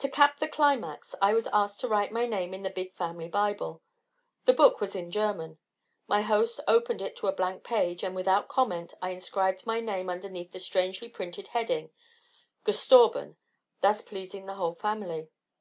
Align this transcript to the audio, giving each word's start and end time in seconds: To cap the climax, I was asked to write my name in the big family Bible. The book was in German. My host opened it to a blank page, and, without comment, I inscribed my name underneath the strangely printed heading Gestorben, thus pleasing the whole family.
To 0.00 0.08
cap 0.08 0.40
the 0.40 0.48
climax, 0.48 1.14
I 1.22 1.32
was 1.34 1.46
asked 1.52 1.78
to 1.82 1.86
write 1.88 2.10
my 2.10 2.26
name 2.26 2.52
in 2.52 2.64
the 2.64 2.68
big 2.68 2.94
family 2.96 3.28
Bible. 3.28 3.80
The 4.44 4.52
book 4.52 4.80
was 4.80 4.96
in 4.96 5.12
German. 5.12 5.58
My 6.08 6.22
host 6.22 6.58
opened 6.66 7.00
it 7.00 7.14
to 7.18 7.28
a 7.28 7.32
blank 7.32 7.62
page, 7.62 8.02
and, 8.02 8.16
without 8.16 8.48
comment, 8.48 8.92
I 9.00 9.10
inscribed 9.10 9.64
my 9.64 9.78
name 9.78 10.10
underneath 10.10 10.50
the 10.50 10.58
strangely 10.58 11.08
printed 11.08 11.46
heading 11.54 11.90
Gestorben, 12.66 13.36
thus 13.82 14.02
pleasing 14.02 14.46
the 14.46 14.54
whole 14.54 14.74
family. 14.74 15.28